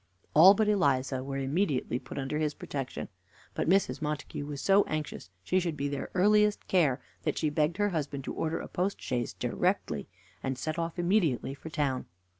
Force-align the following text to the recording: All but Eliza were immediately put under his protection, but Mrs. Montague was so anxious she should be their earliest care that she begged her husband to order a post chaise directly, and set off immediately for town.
All 0.33 0.55
but 0.55 0.67
Eliza 0.67 1.23
were 1.23 1.37
immediately 1.37 1.99
put 1.99 2.17
under 2.17 2.39
his 2.39 2.55
protection, 2.55 3.07
but 3.53 3.69
Mrs. 3.69 4.01
Montague 4.01 4.47
was 4.47 4.59
so 4.59 4.83
anxious 4.85 5.29
she 5.43 5.59
should 5.59 5.77
be 5.77 5.87
their 5.87 6.09
earliest 6.15 6.67
care 6.67 6.99
that 7.21 7.37
she 7.37 7.51
begged 7.51 7.77
her 7.77 7.89
husband 7.89 8.23
to 8.23 8.33
order 8.33 8.59
a 8.59 8.67
post 8.67 8.99
chaise 8.99 9.31
directly, 9.33 10.07
and 10.41 10.57
set 10.57 10.79
off 10.79 10.97
immediately 10.97 11.53
for 11.53 11.69
town. 11.69 12.07